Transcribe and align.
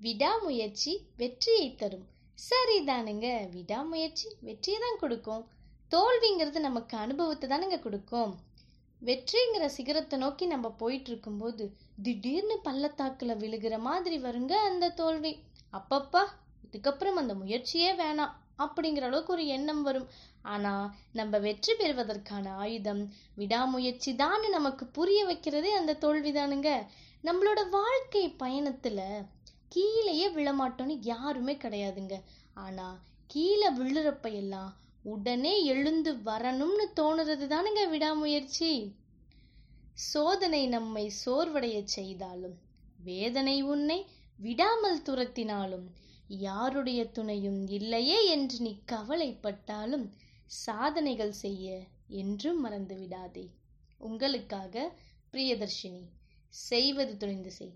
விடாமுயற்சி 0.00 0.92
வெற்றியை 1.16 1.68
தரும். 1.74 2.06
சரிதானுங்க. 2.38 3.28
விடாமுயற்சி 3.54 4.28
வெற்றியை 4.40 4.80
தான் 4.80 5.00
கொடுக்கும். 5.00 5.44
தோல்விங்கிறது 5.90 6.60
நமக்கு 6.66 6.94
அனுபவத்தை 6.96 7.46
தானுங்க 7.48 7.78
கொடுக்கும். 7.80 8.32
வெற்றிங்கிற 9.02 9.64
சிகரத்தை 9.76 10.16
நோக்கி 10.18 10.44
நம்ம 10.46 10.68
போயிட்டு 10.70 11.10
இருக்கும்போது 11.10 11.64
திடீர்னு 12.02 12.56
பள்ளத்தாக்கில் 12.62 13.40
விழுகிற 13.42 13.74
மாதிரி 13.78 14.16
வருங்க 14.18 14.54
அந்த 14.68 14.92
தோல்வி. 15.00 15.32
அப்பப்பா 15.72 16.22
இதுக்கப்புறம் 16.66 17.20
அந்த 17.22 17.34
முயற்சியே 17.34 17.90
வேணாம் 17.92 18.34
அப்படிங்கிற 18.58 19.06
அளவுக்கு 19.08 19.32
ஒரு 19.32 19.44
எண்ணம் 19.56 19.82
வரும். 19.82 20.08
ஆனால் 20.54 20.86
நம்ம 21.12 21.38
வெற்றி 21.38 21.72
பெறுவதற்கான 21.74 22.54
ஆயுதம் 22.54 23.02
விடாமுயற்சி 23.34 24.12
தான் 24.16 24.46
நமக்கு 24.56 24.86
புரிய 24.98 25.20
வைக்கிறதே 25.24 25.72
அந்த 25.80 25.98
தோல்விதானுங்க 26.04 26.70
நம்மளோட 27.24 27.60
வாழ்க்கை 27.70 28.24
பயணத்தில் 28.42 29.04
கீழேயே 29.72 30.28
விழமாட்டோன்னு 30.28 30.94
யாருமே 31.02 31.54
கிடையாதுங்க. 31.54 32.16
ஆனால் 32.56 32.98
கீழே 33.30 33.68
விழுறப்ப 33.78 34.26
எல்லாம் 34.32 34.70
உடனே 35.04 35.54
எழுந்து 35.64 36.10
வரணும்னு 36.22 36.86
தோணுறது 36.94 37.46
தானுங்க 37.46 37.82
விடாமுயற்சி. 37.90 38.70
சோதனை 40.10 40.62
நம்மை 40.68 41.04
சோர்வடைய 41.24 41.78
செய்தாலும் 41.96 42.56
வேதனை 43.04 43.56
உன்னை 43.72 43.98
விடாமல் 44.38 45.02
துரத்தினாலும் 45.02 45.86
யாருடைய 46.42 47.00
துணையும் 47.08 47.60
இல்லையே 47.68 48.18
என்று 48.34 48.56
நீ 48.58 48.72
கவலைப்பட்டாலும் 48.92 50.06
சாதனைகள் 50.56 51.34
செய்ய 51.44 51.66
என்றும் 52.20 52.60
மறந்து 52.60 52.96
விடாதே 52.98 53.46
உங்களுக்காக 54.00 54.74
பிரியதர்ஷினி 55.32 56.04
செய்வது 56.64 57.14
துணிந்து 57.16 57.50
செய். 57.50 57.74